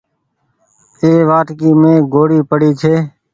اي 0.99 1.11
وآٽڪي 1.29 1.69
مين 1.81 1.97
ڳوڙي 2.13 2.39
پري 2.49 2.69
ڇي۔ 2.79 2.93